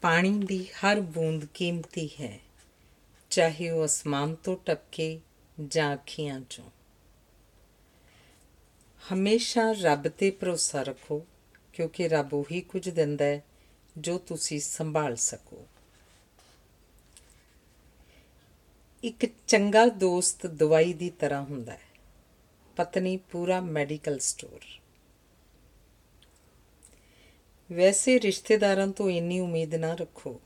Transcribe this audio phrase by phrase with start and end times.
[0.00, 2.38] ਪਾਣੀ ਦੀ ਹਰ ਬੂੰਦ ਕੀਮਤੀ ਹੈ,
[3.30, 5.20] ਚਾਹੇ ਉਹ ਅਸਮਾਨ ਤੋਂ ਟਪਕੇ
[5.66, 6.70] ਜਾਂ ਅੱਖੀਆਂ ਚੋਂ।
[9.12, 11.26] ਹਮੇਸ਼ਾ ਰੱਬ ਤੇ ਭਰੋਸਾ ਰੱਖੋ,
[11.72, 13.44] ਕਿਉਂਕਿ ਰੱਬ ਉਹੀ ਕੁਝ ਦਿੰਦਾ ਹੈ
[13.98, 15.66] ਜੋ ਤੁਸੀਂ ਸੰਭਾਲ ਸਕੋ।
[19.04, 21.80] ਇੱਕ ਚੰਗਾ ਦੋਸਤ ਦਵਾਈ ਦੀ ਤਰ੍ਹਾਂ ਹੁੰਦਾ ਹੈ।
[22.76, 24.60] ਪਤਨੀ ਪੂਰਾ ਮੈਡੀਕਲ ਸਟੋਰ।
[27.70, 30.40] ਵੈਸੇ ਰਿਸ਼ਤੇਦਾਰਾਂ ਤੋਂ ਇੰਨੀ ਉਮੀਦ ਨਾ ਰੱਖੋ।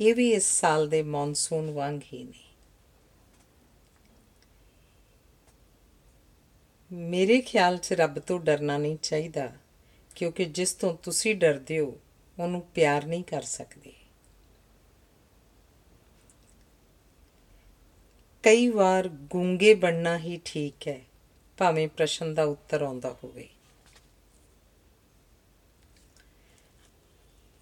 [0.00, 2.46] ਇਹ ਵੀ ਇਸ ਸਾਲ ਦੇ ਮੌਨਸੂਨ ਵਾਂਗ ਹੀ ਨੇ।
[6.90, 9.52] ਮੇਰੇ ਖਿਆਲ 'ਚ ਰੱਬ ਤੋਂ ਡਰਨਾ ਨਹੀਂ ਚਾਹੀਦਾ,
[10.14, 11.98] ਕਿਉਂਕਿ ਜਿਸ ਤੋਂ ਤੁਸੀਂ ਡਰਦੇ ਹੋ,
[12.38, 13.92] ਉਹਨੂੰ ਪਿਆਰ ਨਹੀਂ ਕਰ ਸਕਦੇ।
[18.44, 21.00] ਕਈ ਵਾਰ ਗੂੰਗੇ ਬਣਨਾ ਹੀ ਠੀਕ ਹੈ,
[21.58, 23.48] ਭਾਵੇਂ ਪ੍ਰਸ਼ਨ ਦਾ ਉੱਤਰ ਆਉਂਦਾ ਹੋਵੇ।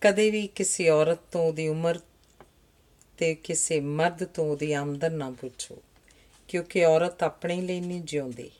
[0.00, 2.00] ਕਦੇ ਵੀ ਕਿਸੇ ਔਰਤ ਤੋਂ, ਉਹਦੀ ਉਮਰ
[3.18, 5.82] ਤੇ ਕਿਸੇ ਮਰਦ ਤੋਂ ਉਹਦੀ ਆਮਦਨ ਨਾ ਪੁੱਛੋ,
[6.48, 8.50] ਕਿਉਂਕਿ ਔਰਤ ਆਪਣੇ ਲਈ ਨਹੀਂ ਜਿਉਂਦੀ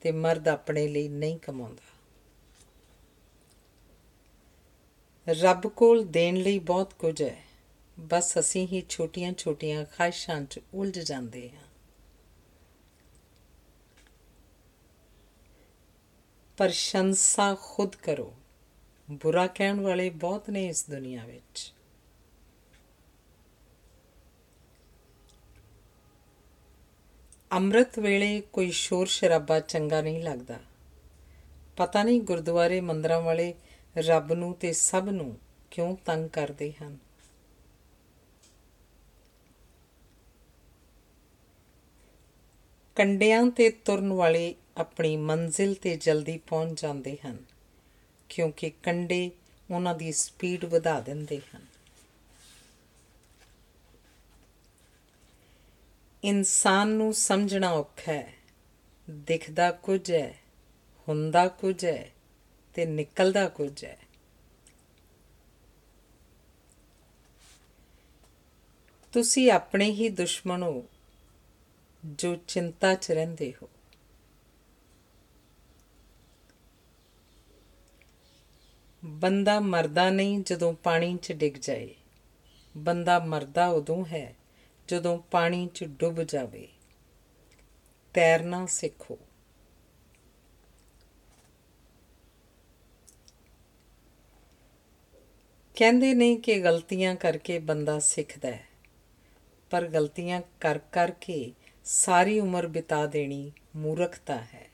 [0.00, 1.94] ਤੇ ਮਰਦ ਆਪਣੇ ਲਈ ਨਹੀਂ ਕਮਾਉਂਦਾ।
[5.28, 7.42] ਰੱਬ ਕੋਲ ਦੇਣ ਲਈ ਬਹੁਤ ਕੁਝ ਹੈ।
[8.00, 11.64] ਬਸ ਅਸੀਂ ਹੀ ਛੋਟੀਆਂ-ਛੋਟੀਆਂ ਖਾਹਿਸ਼ਾਂ 'ਚ ਉਲਝ ਜਾਂਦੇ ਹਾਂ।
[16.56, 18.34] ਪ੍ਰਸ਼ੰਸਾ ਖੁਦ ਕਰੋ।
[19.10, 21.72] ਬੁਰਾ ਕਹਿਣ ਵਾਲੇ ਬਹੁਤ ਨੇ ਇਸ ਦੁਨੀਆ ਵਿੱਚ।
[27.52, 30.60] ਅੰਮ੍ਰਿਤ ਵੇਲੇ ਕੋਈ ਸ਼ੋਰ ਸ਼ਰਾਬਾ ਚੰਗਾ ਨਹੀਂ ਲੱਗਦਾ।
[31.76, 33.54] ਪਤਾ ਨਹੀਂ ਗੁਰਦੁਆਰੇ ਮੰਦਰਾਂ ਵਾਲੇ
[33.98, 35.38] ਰੱਬ ਨੂੰ ਤੇ ਸਭ ਨੂੰ
[35.70, 36.98] ਕਿਉਂ ਤੰਗ ਕਰਦੇ ਹਨ।
[42.96, 47.53] ਕੰਡਿਆਂ ਤੇ ਤੁਰਨ ਵਾਲੇ ਆਪਣੀ ਮੰਜ਼ਿਲ ਤੇ ਜਲਦੀ ਪਹੁੰਚ ਜਾਂਦੇ ਹਨ।
[48.34, 49.30] ਕਿਉਂਕਿ ਕੰਡੇ
[49.70, 51.66] ਉਹਨਾਂ ਦੀ ਸਪੀਡ ਵਧਾ ਦਿੰਦੇ ਹਨ।
[56.24, 58.32] ਇਨਸਾਨ ਨੂੰ ਸਮਝਣਾ ਔਖਾ ਹੈ।
[59.10, 60.34] ਦਿਖਦਾ ਕੁਝ ਹੈ,
[61.08, 62.10] ਹੁੰਦਾ ਕੁਝ ਹੈ
[62.74, 63.98] ਤੇ ਨਿਕਲਦਾ ਕੁਝ ਹੈ।
[69.12, 70.84] ਤੁਸੀਂ ਆਪਣੇ ਹੀ ਦੁਸ਼ਮਣ ਹੋ
[72.04, 73.68] ਜੋ ਚਿੰਤਾ 'ਚ ਰਹਿੰਦੇ ਹੋ।
[79.04, 81.94] ਬੰਦਾ ਮਰਦਾ ਨਹੀਂ ਜਦੋਂ ਪਾਣੀ 'ਚ ਡਿੱਗ ਜਾਏ।
[82.76, 84.34] ਬੰਦਾ ਮਰਦਾ ਉਦੋਂ ਹੈ
[84.88, 86.68] ਜਦੋਂ ਪਾਣੀ 'ਚ ਡੁੱਬ ਜਾਵੇ।
[88.14, 89.18] ਤੈਰਨਾ ਸਿੱਖੋ।
[95.74, 98.66] ਕਹਿੰਦੇ ਨੇ ਕਿ ਗਲਤੀਆਂ ਕਰਕੇ ਬੰਦਾ ਸਿੱਖਦਾ ਹੈ,
[99.70, 101.52] ਪਰ ਗਲਤੀਆਂ ਕਰ ਕਰਕੇ
[101.84, 104.73] ਸਾਰੀ ਉਮਰ ਬਿਤਾ ਦੇਣੀ ਮੂਰਖਤਾ ਹੈ।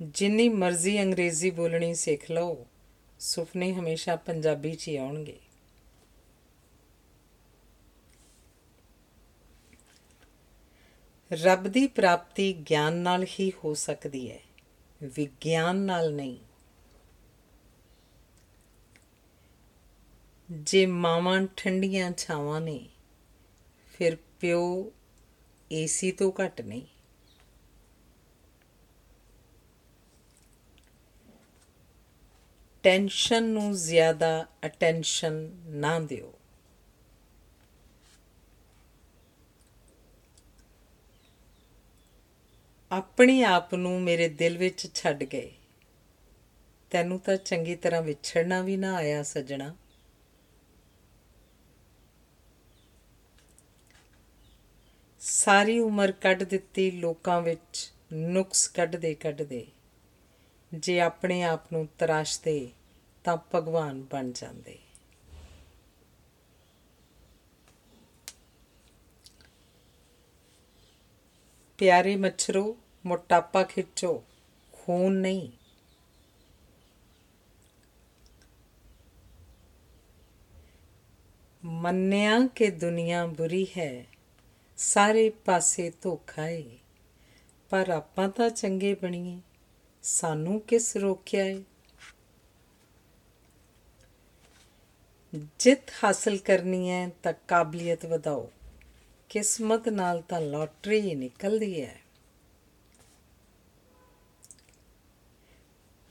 [0.00, 2.66] ਜਿੰਨੀ ਮਰਜ਼ੀ ਅੰਗਰੇਜ਼ੀ ਬੋਲਣੀ ਸਿੱਖ ਲਓ,
[3.20, 5.38] ਸੁਪਨੇ ਹਮੇਸ਼ਾ ਪੰਜਾਬੀ 'ਚ ਹੀ ਆਉਣਗੇ।
[11.30, 14.40] ਰੱਬ ਦੀ ਪ੍ਰਾਪਤੀ ਗਿਆਨ ਨਾਲ ਹੀ ਹੋ ਸਕਦੀ ਹੈ,
[15.02, 16.38] ਵਿਗਿਆਨ ਨਾਲ ਨਹੀਂ।
[20.48, 22.88] ਜੇ ਮਾਵਾਂ ਠੰਡੀਆਂ ਛਾਵਾਂ ਨੇ,
[23.94, 24.92] ਫਿਰ ਪਿਓ
[25.70, 26.86] ਏਸੀ ਤੋਂ ਘੱਟ ਨਹੀਂ।
[32.82, 36.34] ਟੈਨਸ਼ਨ ਨੂੰ ਜ਼ਿਆਦਾ ਅਟੈਂਸ਼ਨ ਨਾ ਦਿਓ।
[42.90, 45.52] ਆਪਣੇ ਆਪ ਨੂੰ ਮੇਰੇ ਦਿਲ ਵਿੱਚ ਛੱਡ ਗਏ।
[46.90, 49.76] ਤੈਨੂੰ ਤਾਂ ਚੰਗੀ ਤਰ੍ਹਾਂ ਵਿਛੜਨਾ ਵੀ ਨਾ ਆਇਆ ਸਜਣਾ।
[55.20, 59.66] ਸਾਰੀ ਉਮਰ ਕੱਢ ਦਿੱਤੀ ਲੋਕਾਂ ਵਿੱਚ, ਨੁਕਸ ਕੱਢਦੇ ਕੱਢਦੇ
[60.74, 62.70] ਜੇ ਆਪਣੇ ਆਪ ਨੂੰ ਤਰਾਸ਼ਦੇ,
[63.24, 64.78] ਤਾਂ ਭਗਵਾਨ ਬਣ ਜਾਂਦੇ।
[71.78, 72.76] ਪਿਆਰੇ ਮੱਛਰੋ,
[73.06, 74.24] ਮੋਟਾਪਾ ਖਿੱਚੋ,
[74.72, 75.50] ਖੂਨ ਨਹੀਂ।
[81.64, 84.04] ਮੰਨਿਆ ਕਿ ਦੁਨੀਆ ਬੁਰੀ ਹੈ,
[84.76, 86.78] ਸਾਰੇ ਪਾਸੇ ਧੋਖਾ ਏ,
[87.70, 89.40] ਪਰ ਆਪਾਂ ਤਾਂ ਚੰਗੇ ਬਣੀਏ।
[90.02, 91.62] ਸਾਨੂੰ ਕਿਸ ਰੋਕਿਆ ਏ?
[95.58, 98.50] ਜਿੱਤ ਹਾਸਲ ਕਰਨੀ ਹੈ ਤਾਂ ਕਾਬਲੀਅਤ ਵਧਾਓ।
[99.28, 102.00] ਕਿਸਮਤ ਨਾਲ ਤਾਂ ਲੋਟਰੀ ਹੀ ਨਿਕਲਦੀ ਹੈ।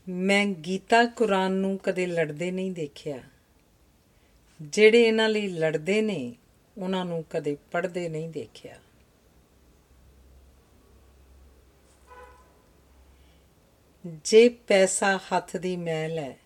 [0.10, 3.24] ਮੈਂ ਗੀਤਾ ਕੁਰਾਨ ਨੂੰ ਕਦੇ ਲੜਦੇ ਨਹੀਂ ਦੇਖਿਆ।
[4.62, 6.36] ਜਿਹੜੇ ਇਹਨਾਂ ਲਈ ਲੜਦੇ ਨੇ,
[6.78, 8.80] ਉਹਨਾਂ ਨੂੰ ਕਦੇ ਪੜ੍ਹਦੇ ਨਹੀਂ ਦੇਖਿਆ।
[14.10, 16.38] ਜੇ ਪੈਸਾ ਹੱਥ ਦੀ ਮੈਲ ਹੈ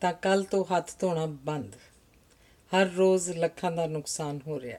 [0.00, 1.76] ਤਾਂ ਕੱਲ ਤੋਂ ਹੱਥ ਧੋਣਾ ਬੰਦ।
[2.72, 4.78] ਹਰ ਰੋਜ਼ ਲੱਖਾਂ ਦਾ ਨੁਕਸਾਨ ਹੋ ਰਿਹਾ।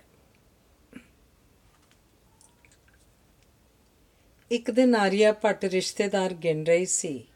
[4.52, 7.28] ਇੱਕ ਦਿਨ ਆਰੀਆ ਭੱਟ ਰਿਸ਼ਤੇਦਾਰ ਗਿਣ ਰਹੀ ਸੀ,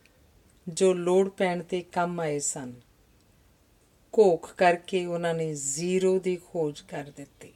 [0.67, 2.73] ਜੋ ਲੋੜ ਪੈਣ ਤੇ ਕੰਮ ਆਏ ਸਨ।
[4.11, 7.53] ਕੋਖ ਕਰਕੇ ਉਹਨਾਂ ਨੇ ਜ਼ੀਰੋ ਦੀ ਖੋਜ ਕਰ ਦਿੱਤੀ।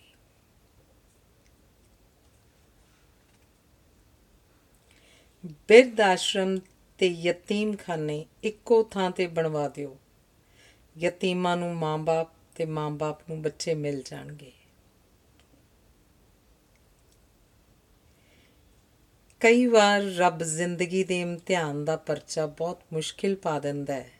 [5.45, 6.59] ਬਿਰਧ ਆਸ਼ਰਮ
[6.97, 9.97] ਤੇ ਯਤੀਮਖਾਨੇ ਇੱਕੋ ਥਾਂ ਤੇ ਬਣਵਾ ਦਿਓ।
[10.97, 14.51] ਯਤੀਮਾਂ ਨੂੰ ਮਾਂ-ਬਾਪ ਤੇ ਮਾਂ-ਬਾਪ ਨੂੰ ਬੱਚੇ ਮਿਲ ਜਾਣਗੇ।
[19.39, 24.11] ਕਈ ਵਾਰ ਰੱਬ ਜ਼ਿੰਦਗੀ ਦੇ ਇਮਤਿਹਾਨ ਦਾ ਪਰਚਾ ਬਹੁਤ ਮੁਸ਼ਕਿਲ ਪਾ ਦਿੰਦਾ ਹੈ।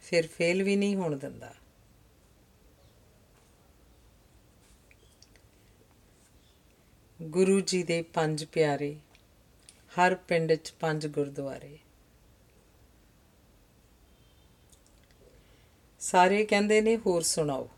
[0.00, 1.54] ਫਿਰ ਫੇਲ ਵੀ ਨਹੀਂ ਹੋਣ ਦਿੰਦਾ।
[7.22, 8.96] ਗੁਰੂ ਜੀ ਦੇ ਪੰਜ ਪਿਆਰੇ,
[9.98, 11.78] ਹਰ ਪਿੰਡ 'ਚ ਪੰਜ ਗੁਰਦੁਆਰੇ।
[16.08, 17.68] ਸਾਰੇ ਕਹਿੰਦੇ ਨੇ, ਹੋਰ ਸੁਣਾਓ।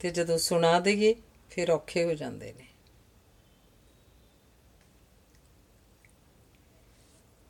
[0.00, 1.14] ਤੇ ਜਦੋਂ ਸੁਣਾ ਦਈਏ,
[1.50, 2.66] ਫਿਰ ਔਖੇ ਹੋ ਜਾਂਦੇ ਨੇ।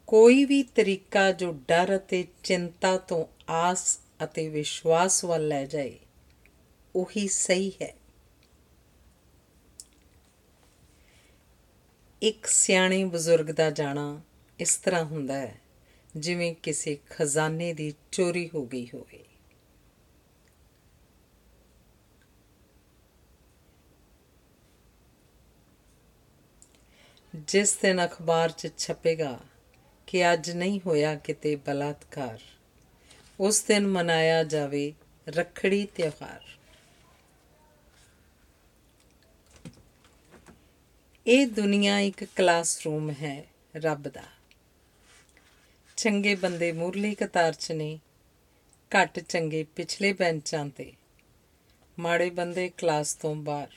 [0.06, 5.98] ਕੋਈ ਵੀ ਤਰੀਕਾ ਜੋ ਡਰ ਅਤੇ ਚਿੰਤਾ ਤੋਂ ਆਸ ਅਤੇ ਵਿਸ਼ਵਾਸ ਵੱਲ ਲੈ ਜਾਏ,
[6.96, 7.94] ਉਹੀ ਸਹੀ ਹੈ।
[12.22, 14.20] ਇੱਕ ਸਿਆਣੇ ਬਜ਼ੁਰਗ ਦਾ ਜਾਣਾ
[14.58, 15.60] ਇਸ ਤਰ੍ਹਾਂ ਹੁੰਦਾ ਹੈ,
[16.16, 19.24] ਜਿਵੇਂ ਕਿਸੇ ਖਜ਼ਾਨੇ ਦੀ ਚੋਰੀ ਹੋ ਗਈ ਹੋਵੇ।
[27.34, 29.38] ਜਿਸ ਦਿਨ ਅਖਬਾਰ 'ਚ ਛਪੇਗਾ
[30.06, 32.38] ਕਿ ਅੱਜ ਨਹੀਂ ਹੋਇਆ ਕਿਤੇ ਬਲਾਤਕਾਰ,
[33.40, 34.93] ਉਸ ਦਿਨ ਮਨਾਇਆ ਜਾਵੇ
[35.29, 36.40] ਰਖੜੀ ਤਿਉਹਾਰ।
[41.26, 43.44] ਇਹ ਦੁਨੀਆ ਇੱਕ ਕਲਾਸਰੂਮ ਹੈ
[43.76, 44.25] ਰੱਬ ਦਾ।
[45.96, 47.99] ਚੰਗੇ ਬੰਦੇ ਮੂਰਲੀ ਕਤਾਰ 'ਚ ਨੇ,
[48.93, 50.93] ਘੱਟ ਚੰਗੇ ਪਿਛਲੇ ਬੈਂਚਾਂ ਤੇ।
[51.99, 53.69] ਮਾੜੇ ਬੰਦੇ ਕਲਾਸ ਤੋਂ ਬਾਹਰ।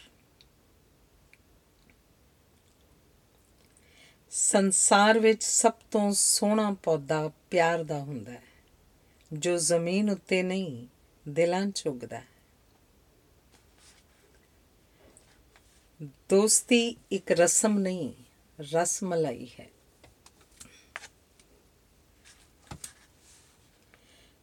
[4.37, 8.43] ਸੰਸਾਰ ਵਿੱਚ ਸਭ ਤੋਂ ਸੋਹਣਾ ਪੌਦਾ ਪਿਆਰ ਦਾ ਹੁੰਦਾ ਹੈ,
[9.33, 10.87] ਜੋ ਜ਼ਮੀਨ ਉੱਤੇ ਨਹੀਂ,
[11.29, 12.27] ਦਿਲਾਂ 'ਚ ਉੱਗਦਾ ਹੈ।
[16.29, 18.13] ਦੋਸਤੀ ਇੱਕ ਰਸਮ ਨਹੀਂ
[18.73, 19.69] ਰਸ ਮਲਾਈ ਹੈ।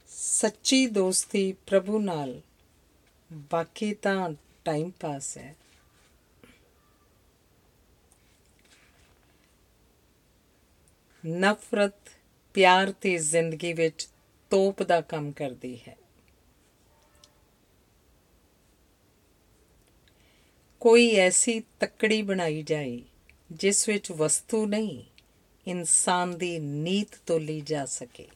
[0.09, 2.41] ਸੱਚੀ ਦੋਸਤੀ ਪ੍ਰਭੂ ਨਾਲ
[3.33, 4.31] ਬਾਕੀ ਤਾਂ
[4.65, 5.57] ਟਾਈਮ ਪਾਸ ਹੈ।
[11.27, 12.11] ਨਫ਼ਰਤ,
[12.55, 14.09] ਪਿਆਰ ਤੇ ਜ਼ਿੰਦਗੀ ਵਿੱਚ
[14.51, 15.97] ਤੋਪ ਦਾ ਕੰਮ ਕਰਦੀ ਹੈ।
[20.81, 23.01] ਕੋਈ ਐਸੀ ਤੱਕੜੀ ਬਣਾਈ ਜਾਏ,
[23.53, 25.05] ਜਿਸ ਵਿੱਚ ਵਸਤੂ ਨਹੀਂ,
[25.67, 28.29] ਇਨਸਾਨ ਦੀ ਨੀਤ ਤੋਲੀ ਜਾ ਸਕੇ।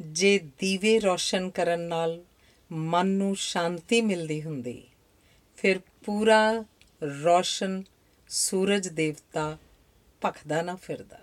[0.00, 2.24] ਜੇ ਦੀਵੇ ਰੋਸ਼ਨ ਕਰਨ ਨਾਲ
[2.72, 4.82] ਮਨ ਨੂੰ ਸ਼ਾਂਤੀ ਮਿਲਦੀ ਹੁੰਦੀ,
[5.56, 6.64] ਫਿਰ ਪੂਰਾ
[7.02, 7.82] ਰੋਸ਼ਨ
[8.28, 9.58] ਸੂਰਜ ਦੇਵਤਾ
[10.24, 11.18] ਭਖਦਾ ਨਾ ਫਿਰਦਾ।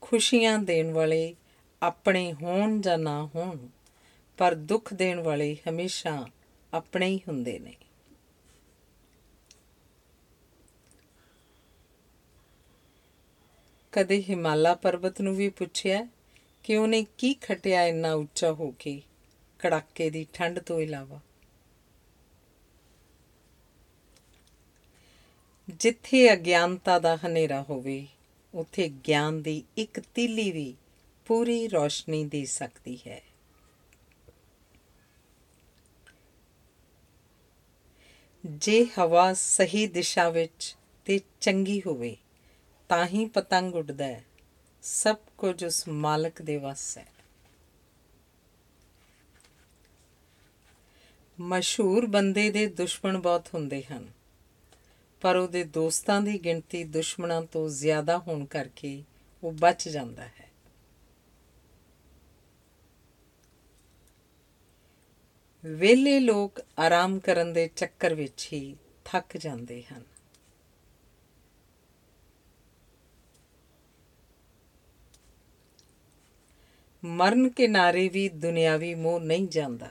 [0.00, 1.34] ਖੁਸ਼ੀਆਂ ਦੇਣ ਵਾਲੇ
[1.82, 3.68] ਆਪਣੇ ਹੋਣ ਜਾਂ ਨਾ ਹੋਣ,
[4.36, 6.26] ਪਰ ਦੁੱਖ ਦੇਣ ਵਾਲੇ ਹਮੇਸ਼ਾ
[6.74, 7.76] ਆਪਣੇ ਹੀ ਹੁੰਦੇ ਨੇ।
[13.92, 16.08] ਕਦੇ ਹਿਮਾਲਾ ਪਰਬਤ ਨੂੰ ਵੀ ਪੁੱਛਿਆ
[16.64, 19.02] ਕਿ ਉਹਨੇ ਕੀ ਖਟਿਆ ਇੰਨਾ ਉੱਚਾ ਹੋ ਕੇ?
[19.58, 21.20] ਕੜਾਕੇ ਦੀ ਠੰਡ ਤੋਂ ਇਲਾਵਾ।
[25.70, 28.06] ਜਿੱਥੇ ਅਗਿਆਨਤਾ ਦਾ ਹਨੇਰਾ ਹੋਵੇ,
[28.54, 30.74] ਉੱਥੇ ਗਿਆਨ ਦੀ ਇੱਕ ਤੀਲੀ ਵੀ
[31.26, 33.22] ਪੂਰੀ ਰੋਸ਼ਨੀ ਦੇ ਸਕਦੀ ਹੈ।
[38.46, 42.16] ਜੇ ਹਵਾ ਸਹੀ ਦਿਸ਼ਾ ਵਿੱਚ ਤੇ ਚੰਗੀ ਹੋਵੇ,
[42.88, 44.24] ਤਾਂ ਹੀ ਪਤੰਗ ਉੱਡਦਾ ਹੈ।
[44.82, 47.06] ਸਭ ਕੁਝ ਉਸ ਮਾਲਕ ਦੇ ਵੱਸ ਹੈ।
[51.38, 54.08] ਮਸ਼ਹੂਰ ਬੰਦੇ ਦੇ ਦੁਸ਼ਮਣ ਬਹੁਤ ਹੁੰਦੇ ਹਨ,
[55.22, 59.02] ਪਰ ਉਹਦੇ ਦੋਸਤਾਂ ਦੀ ਗਿਣਤੀ ਦੁਸ਼ਮਣਾਂ ਤੋਂ ਜ਼ਿਆਦਾ ਹੋਣ ਕਰਕੇ
[59.42, 60.48] ਉਹ ਬਚ ਜਾਂਦਾ ਹੈ।
[65.64, 70.11] ਵੇਲੇ ਲੋਕ ਆਰਾਮ ਕਰਨ ਦੇ ਚੱਕਰ ਵਿੱਚ ਹੀ ਥੱਕ ਜਾਂਦੇ ਹਨ।
[77.02, 79.88] ਮਰਨ ਕਿਨਾਰੇ ਵੀ ਦੁਨਿਆਵੀ ਮੋਹ ਨਹੀਂ ਜਾਂਦਾ।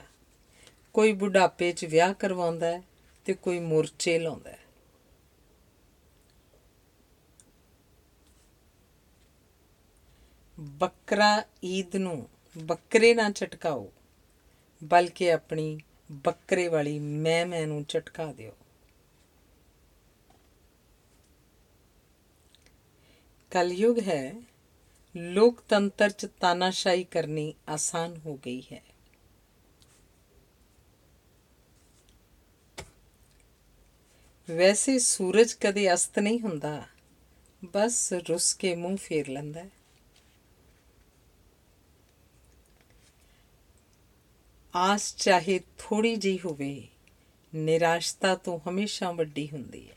[0.94, 2.82] ਕੋਈ ਬੁਢਾਪੇ 'ਚ ਵਿਆਹ ਕਰਵਾਉਂਦਾ ਹੈ
[3.26, 4.58] ਤੇ ਕੋਈ ਮੋਰਚੇ ਲਾਉਂਦਾ ਹੈ।
[10.58, 12.28] ਬੱਕਰਾ ਈਦ ਨੂੰ
[12.58, 13.90] ਬੱਕਰੇ ਨਾ ਚਟਕਾਓ
[14.82, 15.78] ਬਲਕਿ ਆਪਣੀ
[16.12, 18.52] ਬੱਕਰੇ ਵਾਲੀ ਮੈਂ ਮੈਂ ਨੂੰ ਝਟਕਾ ਦਿਓ।
[23.52, 24.34] ਕਲਯੁਗ ਹੈ
[25.14, 28.82] ਲੋਕਤੰਤਰ ਚ ਤਾਨਾਸ਼ਾਹੀ ਕਰਨੀ ਆਸਾਨ ਹੋ ਗਈ ਹੈ।
[34.48, 36.82] ਵੈਸੇ ਸੂਰਜ ਕਦੇ ਅਸਤ ਨਹੀਂ ਹੁੰਦਾ,
[37.64, 39.64] ਬਸ ਰੁੱਸ ਕੇ ਮੂੰਹ ਫੇਰ ਲੈਂਦਾ
[44.74, 46.88] ਆਸ ਚਾਹੇ ਥੋੜੀ ਜੀ ਹੋਵੇ,
[47.52, 49.96] ਨਿਰਾਸ਼ਤਾ ਤੋਂ ਹਮੇਸ਼ਾ ਵੱਡੀ ਹੁੰਦੀ ਹੈ।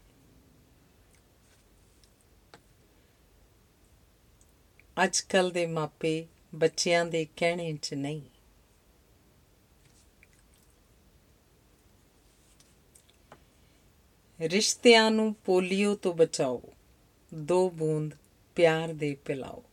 [5.03, 6.25] ਅੱਜ ਕੱਲ ਦੇ ਮਾਪੇ
[6.55, 8.21] ਬੱਚਿਆਂ ਦੇ ਕਹਿਣੇ 'ਚ ਨਹੀਂ।
[14.39, 16.61] ਰਿਸ਼ਤਿਆਂ ਨੂੰ ਪੋਲੀਓ ਤੋਂ ਬਚਾਓ,
[17.33, 18.13] ਦੋ ਬੂੰਦ
[18.55, 19.63] ਪਿਆਰ ਦੇ ਪਿਲਾਓ।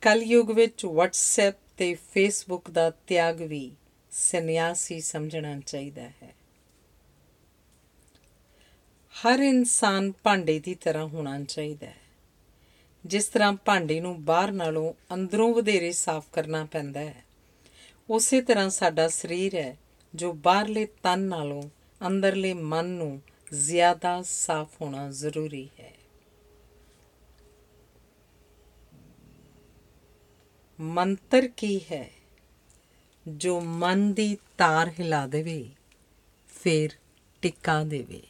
[0.00, 3.72] ਕਲਯੁਗ ਵਿੱਚ WhatsApp ਤੇ Facebook ਦਾ ਤਿਆਗ ਵੀ
[4.10, 6.39] ਸੰਨਿਆਸੀ ਸਮਝਣਾ ਚਾਹੀਦਾ ਹੈ।
[9.20, 11.96] ਹਰ ਇਨਸਾਨ ਭਾਂਡੇ ਦੀ ਤਰ੍ਹਾਂ ਹੋਣਾ ਚਾਹੀਦਾ ਹੈ।
[13.06, 17.24] ਜਿਸ ਤਰ੍ਹਾਂ ਭਾਂਡੇ ਨੂੰ ਬਾਹਰ ਨਾਲੋਂ ਅੰਦਰੋਂ ਵਧੇਰੇ ਸਾਫ਼ ਕਰਨਾ ਪੈਂਦਾ ਹੈ,
[18.10, 19.76] ਉਸੇ ਤਰ੍ਹਾਂ ਸਾਡਾ ਸਰੀਰ ਹੈ,
[20.14, 21.62] ਜੋ ਬਾਹਰਲੇ ਤਨ ਨਾਲੋਂ
[22.06, 23.20] ਅੰਦਰਲੇ ਮਨ ਨੂੰ
[23.52, 25.92] ਜ਼ਿਆਦਾ ਸਾਫ਼ ਹੋਣਾ ਜ਼ਰੂਰੀ ਹੈ।
[30.80, 32.10] ਮੰਤਰ ਕੀ ਹੈ?
[33.28, 35.64] ਜੋ ਮਨ ਦੀ ਤਾਰ ਹਿਲਾ ਦੇਵੇ,
[36.48, 36.90] ਫਿਰ
[37.42, 38.22] ਟਿਕਾ ਦੇਵੇ।